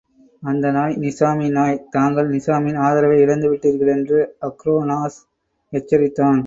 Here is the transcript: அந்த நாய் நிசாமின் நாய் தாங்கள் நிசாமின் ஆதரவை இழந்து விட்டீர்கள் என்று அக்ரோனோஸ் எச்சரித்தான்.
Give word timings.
அந்த 0.43 0.71
நாய் 0.71 0.95
நிசாமின் 0.95 1.51
நாய் 1.51 1.85
தாங்கள் 1.89 2.29
நிசாமின் 2.29 2.79
ஆதரவை 2.79 3.17
இழந்து 3.21 3.47
விட்டீர்கள் 3.51 3.93
என்று 3.97 4.19
அக்ரோனோஸ் 4.41 5.19
எச்சரித்தான். 5.73 6.39